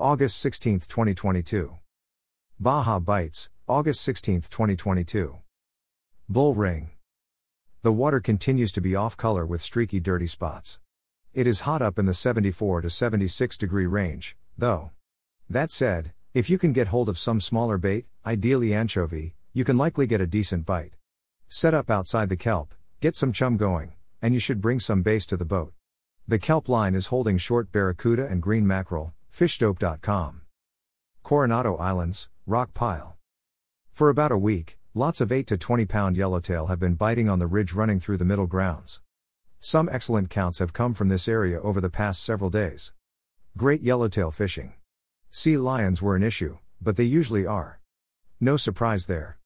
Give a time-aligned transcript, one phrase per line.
[0.00, 1.76] August 16, 2022.
[2.60, 5.38] Baja Bites, August 16, 2022.
[6.28, 6.90] Bull Ring.
[7.82, 10.78] The water continues to be off color with streaky dirty spots.
[11.34, 14.92] It is hot up in the 74 to 76 degree range, though.
[15.50, 19.76] That said, if you can get hold of some smaller bait, ideally anchovy, you can
[19.76, 20.94] likely get a decent bite.
[21.48, 25.26] Set up outside the kelp, get some chum going, and you should bring some bass
[25.26, 25.72] to the boat.
[26.28, 30.42] The kelp line is holding short barracuda and green mackerel, fishdope.com.
[31.22, 33.16] Coronado Islands, Rock Pile.
[33.92, 37.38] For about a week, lots of 8 to 20 pound yellowtail have been biting on
[37.38, 39.00] the ridge running through the middle grounds.
[39.60, 42.92] Some excellent counts have come from this area over the past several days.
[43.56, 44.74] Great yellowtail fishing.
[45.30, 47.80] Sea lions were an issue, but they usually are.
[48.40, 49.38] No surprise there.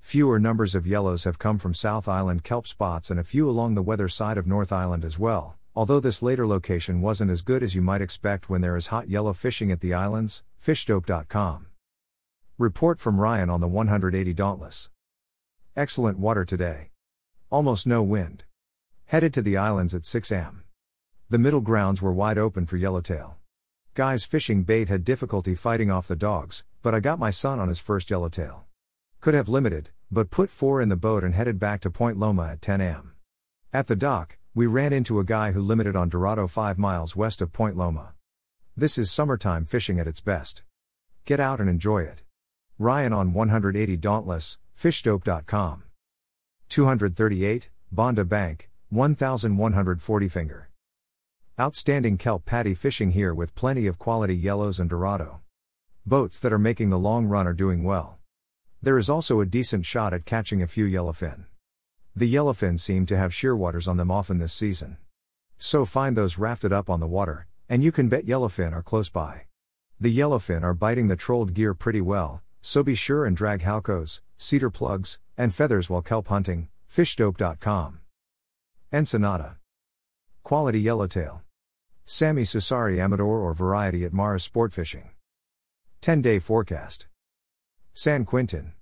[0.00, 3.74] Fewer numbers of yellows have come from South Island kelp spots and a few along
[3.74, 7.62] the weather side of North Island as well, although this later location wasn't as good
[7.62, 10.42] as you might expect when there is hot yellow fishing at the islands.
[10.60, 11.66] Fishdope.com.
[12.56, 14.88] Report from Ryan on the 180 Dauntless.
[15.76, 16.90] Excellent water today.
[17.50, 18.44] Almost no wind.
[19.06, 20.64] Headed to the islands at 6 am.
[21.28, 23.36] The middle grounds were wide open for yellowtail.
[23.94, 27.68] Guys fishing bait had difficulty fighting off the dogs, but I got my son on
[27.68, 28.66] his first yellowtail.
[29.20, 32.50] Could have limited, but put four in the boat and headed back to Point Loma
[32.52, 33.14] at 10 am.
[33.72, 37.42] At the dock, we ran into a guy who limited on Dorado 5 miles west
[37.42, 38.14] of Point Loma.
[38.76, 40.62] This is summertime fishing at its best.
[41.24, 42.22] Get out and enjoy it.
[42.78, 45.82] Ryan on 180 Dauntless, fishdope.com.
[46.68, 50.70] 238, Banda Bank, 1140 finger.
[51.58, 55.40] Outstanding kelp patty fishing here with plenty of quality yellows and dorado.
[56.06, 58.18] Boats that are making the long run are doing well.
[58.80, 61.46] There is also a decent shot at catching a few yellowfin.
[62.16, 64.98] The yellowfin seem to have shearwaters on them often this season.
[65.58, 69.08] So find those rafted up on the water, and you can bet yellowfin are close
[69.08, 69.46] by.
[69.98, 74.20] The yellowfin are biting the trolled gear pretty well, so be sure and drag halcos,
[74.36, 76.68] cedar plugs, and feathers while kelp hunting.
[76.88, 78.00] Fishdope.com.
[78.92, 79.56] Ensenada.
[80.44, 81.42] Quality yellowtail.
[82.04, 85.10] Sammy Susari Amador or variety at Mara Sport Fishing.
[86.00, 87.08] 10 day forecast.
[87.92, 88.74] San Quintin.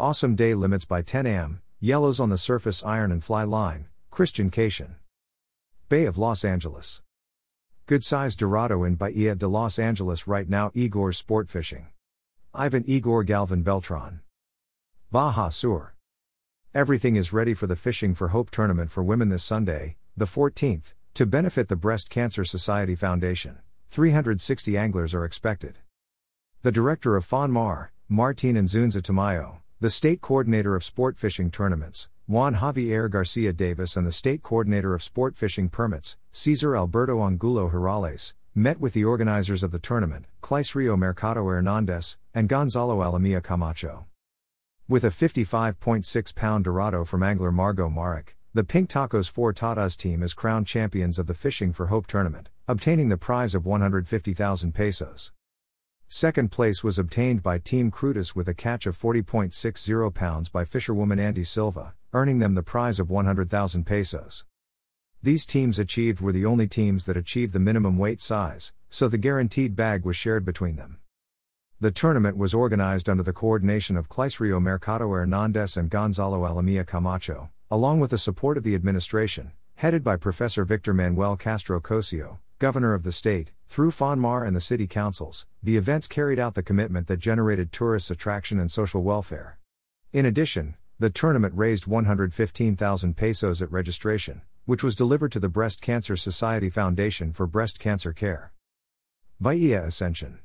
[0.00, 4.50] Awesome day limits by 10 am, yellows on the surface iron and fly line, Christian
[4.50, 4.96] Cation.
[5.90, 7.02] Bay of Los Angeles.
[7.84, 11.88] Good size Dorado in Bahia de Los Angeles right now Igor Sport Fishing.
[12.54, 14.20] Ivan Igor Galvin Beltran.
[15.10, 15.94] Baja Sur.
[16.74, 20.94] Everything is ready for the Fishing for Hope tournament for women this Sunday, the 14th,
[21.12, 23.58] to benefit the Breast Cancer Society Foundation.
[23.90, 25.78] 360 anglers are expected.
[26.62, 32.08] The director of FONMAR, Martin and Zunza Tamayo, the state coordinator of sport fishing tournaments,
[32.26, 37.68] Juan Javier Garcia Davis, and the state coordinator of sport fishing permits, Cesar Alberto Angulo
[37.68, 44.06] Hirales, met with the organizers of the tournament, Claisrio Mercado Hernandez, and Gonzalo Alamia Camacho.
[44.88, 50.22] With a 55.6 pound Dorado from angler Margot Marek, the Pink Tacos 4 Tatas team
[50.22, 55.32] is crowned champions of the Fishing for Hope tournament, obtaining the prize of 150,000 pesos.
[56.08, 61.18] Second place was obtained by Team Crudas with a catch of 40.60 pounds by fisherwoman
[61.18, 64.44] Andy Silva, earning them the prize of 100,000 pesos.
[65.20, 69.18] These teams achieved were the only teams that achieved the minimum weight size, so the
[69.18, 71.00] guaranteed bag was shared between them.
[71.80, 77.50] The tournament was organized under the coordination of Claisrio Mercado Hernandez and Gonzalo Alamia Camacho,
[77.68, 82.94] along with the support of the administration, headed by Professor Victor Manuel Castro Cosio, governor
[82.94, 85.46] of the state, through FONMAR and the city councils.
[85.62, 89.58] The events carried out the commitment that generated tourists' attraction and social welfare.
[90.12, 95.82] In addition, the tournament raised 115,000 pesos at registration, which was delivered to the Breast
[95.82, 98.52] Cancer Society Foundation for breast cancer care.
[99.38, 100.38] Bahia Ascension.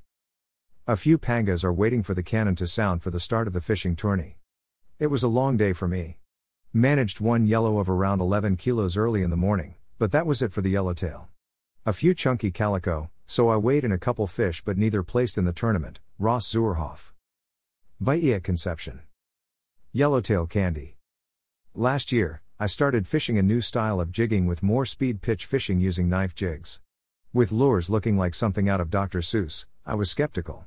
[0.86, 3.62] A few pangas are waiting for the cannon to sound for the start of the
[3.62, 4.38] fishing tourney.
[5.00, 6.18] It was a long day for me.
[6.74, 10.52] Managed one yellow of around 11 kilos early in the morning, but that was it
[10.52, 11.31] for the yellowtail.
[11.84, 15.46] A few chunky calico, so I weighed in a couple fish but neither placed in
[15.46, 16.00] the tournament.
[16.20, 17.12] Ross Zurhoff.
[18.00, 19.02] Bahia Concepcion.
[19.92, 20.98] Yellowtail Candy.
[21.74, 25.80] Last year, I started fishing a new style of jigging with more speed pitch fishing
[25.80, 26.80] using knife jigs.
[27.34, 29.22] With lures looking like something out of Dr.
[29.22, 30.66] Seuss, I was skeptical.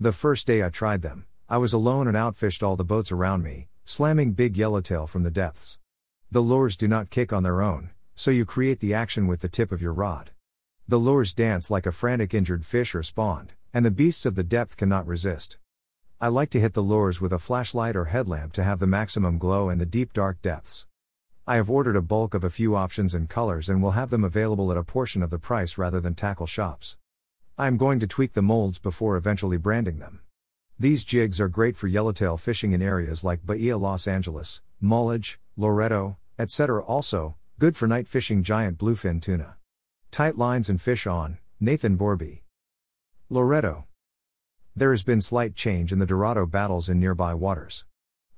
[0.00, 3.44] The first day I tried them, I was alone and outfished all the boats around
[3.44, 5.78] me, slamming big yellowtail from the depths.
[6.32, 9.48] The lures do not kick on their own, so you create the action with the
[9.48, 10.32] tip of your rod.
[10.90, 14.42] The lures dance like a frantic injured fish or spawned, and the beasts of the
[14.42, 15.58] depth cannot resist.
[16.18, 19.36] I like to hit the lures with a flashlight or headlamp to have the maximum
[19.36, 20.86] glow in the deep dark depths.
[21.46, 24.24] I have ordered a bulk of a few options and colors and will have them
[24.24, 26.96] available at a portion of the price rather than tackle shops.
[27.58, 30.20] I am going to tweak the molds before eventually branding them.
[30.78, 36.16] These jigs are great for yellowtail fishing in areas like Bahia Los Angeles, Mulegé, Loreto,
[36.38, 36.82] etc.
[36.82, 39.57] Also, good for night fishing giant bluefin tuna.
[40.10, 42.42] Tight lines and fish on, Nathan Borby.
[43.28, 43.86] Loreto.
[44.74, 47.84] There has been slight change in the Dorado battles in nearby waters.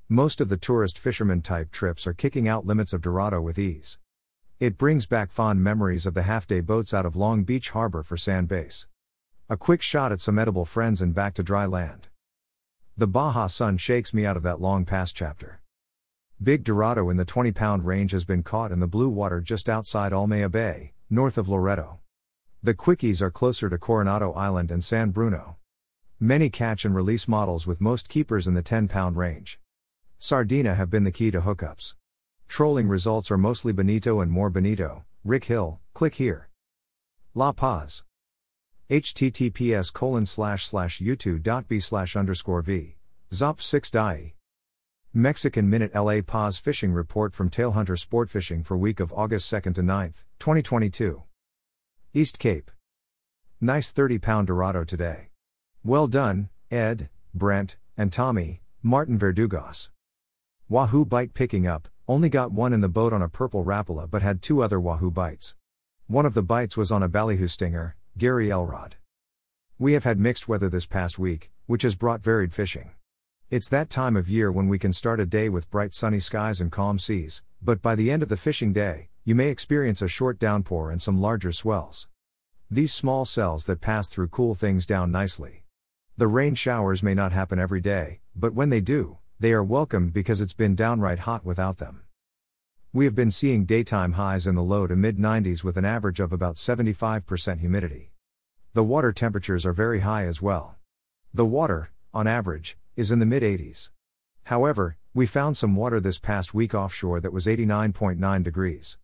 [0.08, 3.99] Most of the tourist fisherman type trips are kicking out limits of Dorado with ease.
[4.58, 8.02] It brings back fond memories of the half day boats out of Long Beach Harbor
[8.02, 8.88] for Sand Base.
[9.49, 12.08] A quick shot at some edible friends and back to dry land.
[12.96, 15.62] The Baja sun shakes me out of that long past chapter.
[16.43, 19.70] Big Dorado in the 20 pound range has been caught in the blue water just
[19.70, 21.99] outside Almea Bay, north of Loreto.
[22.62, 25.57] The quickies are closer to Coronado Island and San Bruno.
[26.21, 29.59] Many catch and release models with most keepers in the 10 pound range.
[30.19, 31.95] Sardina have been the key to hookups.
[32.47, 36.49] Trolling results are mostly bonito and more bonito, Rick Hill, click here.
[37.35, 38.05] La Paz
[38.91, 42.97] https colon slash slash u2.b slash underscore v.
[43.33, 44.35] Zop 6 die.
[45.12, 49.75] Mexican Minute LA Paz Fishing Report from Tailhunter Sport Fishing for week of August 2nd
[49.75, 51.25] to 9th, 2022.
[52.15, 52.71] East Cape.
[53.61, 55.31] Nice 30 pound Dorado today.
[55.83, 59.91] Well done, Ed, Brent, and Tommy, Martin Verdugos.
[60.69, 64.23] Wahoo bite picking up, only got one in the boat on a purple rapala but
[64.23, 65.57] had two other Wahoo bites.
[66.07, 68.95] One of the bites was on a ballyhoo stinger, Gary Elrod.
[69.77, 72.93] We have had mixed weather this past week, which has brought varied fishing.
[73.50, 76.61] It's that time of year when we can start a day with bright sunny skies
[76.61, 80.06] and calm seas, but by the end of the fishing day, you may experience a
[80.06, 82.06] short downpour and some larger swells.
[82.70, 85.64] These small cells that pass through cool things down nicely.
[86.17, 90.12] The rain showers may not happen every day, but when they do, they are welcomed
[90.12, 92.02] because it's been downright hot without them.
[92.93, 96.20] We have been seeing daytime highs in the low to mid 90s with an average
[96.20, 98.12] of about 75% humidity.
[98.75, 100.76] The water temperatures are very high as well.
[101.35, 103.90] The water, on average, is in the mid 80s.
[104.44, 108.98] However, we found some water this past week offshore that was 89.9 degrees.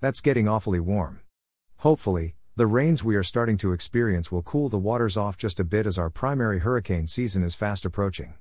[0.00, 1.20] That's getting awfully warm.
[1.78, 5.64] Hopefully, the rains we are starting to experience will cool the waters off just a
[5.64, 8.34] bit as our primary hurricane season is fast approaching.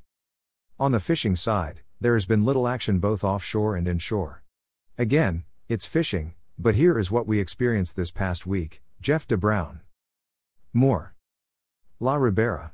[0.80, 4.44] On the fishing side, there has been little action both offshore and inshore.
[4.98, 9.80] Again, it's fishing, but here is what we experienced this past week Jeff DeBrun.
[10.74, 11.16] More.
[12.00, 12.74] La Ribera.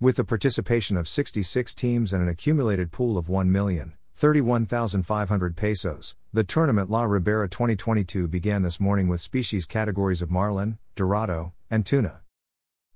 [0.00, 6.88] With the participation of 66 teams and an accumulated pool of 1,031,500 pesos, the tournament
[6.88, 12.20] La Ribera 2022 began this morning with species categories of marlin, dorado, and tuna.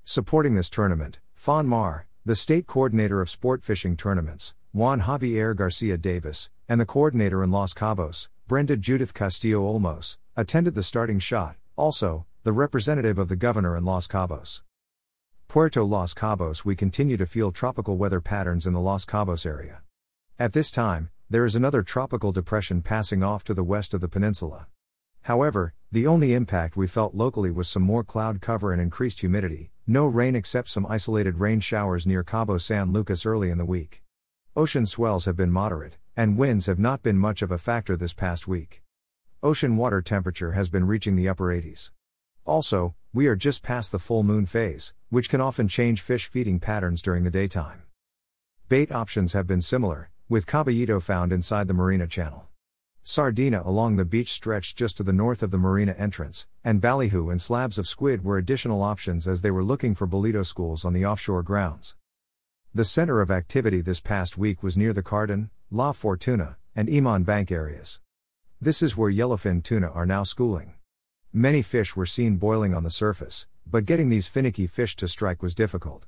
[0.04, 6.50] Supporting this tournament, FONMAR, the state coordinator of sport fishing tournaments, Juan Javier Garcia Davis,
[6.68, 12.26] and the coordinator in Los Cabos, Brenda Judith Castillo Olmos, attended the starting shot, also,
[12.44, 14.62] the representative of the governor in Los Cabos.
[15.52, 19.82] Puerto Los Cabos We continue to feel tropical weather patterns in the Los Cabos area.
[20.38, 24.08] At this time, there is another tropical depression passing off to the west of the
[24.08, 24.66] peninsula.
[25.24, 29.70] However, the only impact we felt locally was some more cloud cover and increased humidity,
[29.86, 34.02] no rain except some isolated rain showers near Cabo San Lucas early in the week.
[34.56, 38.14] Ocean swells have been moderate, and winds have not been much of a factor this
[38.14, 38.82] past week.
[39.42, 41.90] Ocean water temperature has been reaching the upper 80s.
[42.44, 46.58] Also, we are just past the full moon phase, which can often change fish feeding
[46.58, 47.82] patterns during the daytime.
[48.68, 52.48] Bait options have been similar, with caballito found inside the marina channel.
[53.04, 57.30] Sardina along the beach stretched just to the north of the marina entrance, and ballyhoo
[57.30, 60.92] and slabs of squid were additional options as they were looking for bolito schools on
[60.92, 61.96] the offshore grounds.
[62.74, 67.24] The center of activity this past week was near the Cardon, La Fortuna, and Iman
[67.24, 68.00] Bank areas.
[68.60, 70.74] This is where yellowfin tuna are now schooling.
[71.34, 75.42] Many fish were seen boiling on the surface, but getting these finicky fish to strike
[75.42, 76.04] was difficult.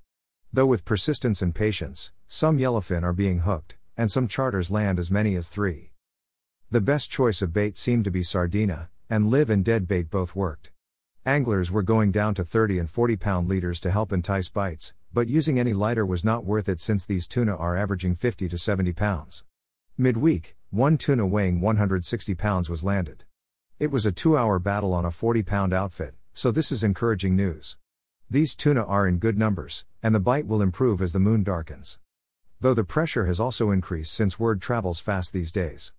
[0.53, 5.11] Though with persistence and patience, some yellowfin are being hooked, and some charters land as
[5.11, 5.93] many as three.
[6.71, 10.37] The best choice of bait seemed to be sardina, and live and dead bait both
[10.37, 10.73] worked.
[11.25, 15.29] Anglers were going down to 30 and 40 pound leaders to help entice bites, but
[15.29, 18.93] using any lighter was not worth it since these tuna are averaging 50 to 70
[18.93, 19.43] pounds.
[19.97, 23.25] Midweek, one tuna weighing 160 pounds was landed.
[23.85, 27.37] It was a two hour battle on a 40 pound outfit, so this is encouraging
[27.37, 27.77] news.
[28.31, 31.99] These tuna are in good numbers, and the bite will improve as the moon darkens.
[32.63, 35.93] Though the pressure has also increased since word travels fast these days.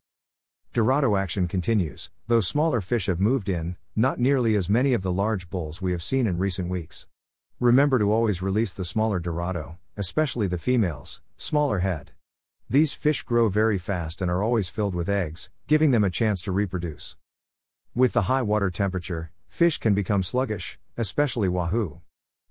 [0.74, 5.12] Dorado action continues, though smaller fish have moved in, not nearly as many of the
[5.12, 7.06] large bulls we have seen in recent weeks.
[7.60, 12.13] Remember to always release the smaller Dorado, especially the females, smaller head.
[12.68, 16.42] These fish grow very fast and are always filled with eggs, giving them a chance
[16.42, 17.15] to reproduce.
[17.98, 22.02] With the high water temperature, fish can become sluggish, especially wahoo.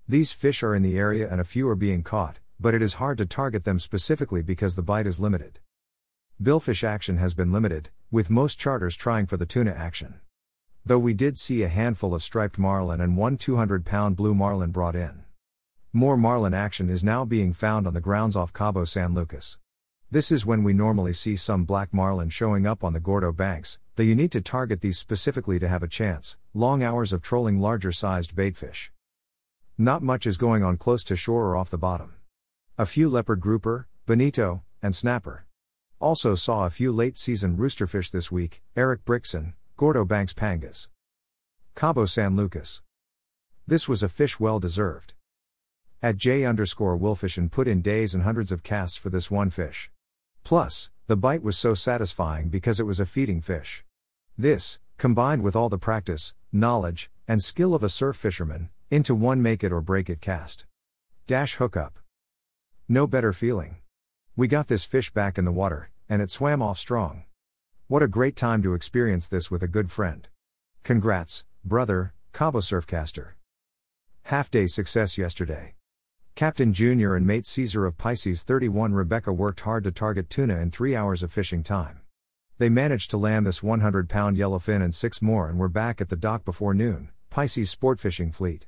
[0.07, 2.95] These fish are in the area and a few are being caught, but it is
[2.95, 5.59] hard to target them specifically because the bite is limited.
[6.41, 10.15] Billfish action has been limited, with most charters trying for the tuna action.
[10.83, 14.71] Though we did see a handful of striped marlin and one 200 pound blue marlin
[14.71, 15.25] brought in.
[15.93, 19.59] More marlin action is now being found on the grounds off Cabo San Lucas.
[20.09, 23.77] This is when we normally see some black marlin showing up on the Gordo banks,
[23.95, 27.59] though you need to target these specifically to have a chance, long hours of trolling
[27.59, 28.89] larger sized baitfish.
[29.77, 32.15] Not much is going on close to shore or off the bottom.
[32.77, 35.45] A few leopard grouper, bonito, and snapper.
[35.99, 40.89] Also saw a few late season roosterfish this week, Eric Brictson, Gordo Banks Pangas.
[41.73, 42.81] Cabo San Lucas.
[43.67, 45.13] This was a fish well deserved.
[46.01, 46.97] At J underscore
[47.37, 49.89] and put in days and hundreds of casts for this one fish.
[50.43, 53.83] Plus, the bite was so satisfying because it was a feeding fish.
[54.37, 59.41] This, combined with all the practice, knowledge, and skill of a surf fisherman, into one
[59.41, 60.65] make it or break it cast.
[61.27, 61.99] Dash hookup.
[62.89, 63.77] No better feeling.
[64.35, 67.25] We got this fish back in the water, and it swam off strong.
[67.87, 70.27] What a great time to experience this with a good friend.
[70.83, 73.33] Congrats, brother, Cabo Surfcaster.
[74.23, 75.74] Half day success yesterday.
[76.35, 80.69] Captain Junior and mate Caesar of Pisces 31 Rebecca worked hard to target tuna in
[80.69, 82.01] three hours of fishing time.
[82.57, 86.09] They managed to land this 100 pound yellowfin and six more and were back at
[86.09, 88.63] the dock before noon, Pisces sport fishing fleet.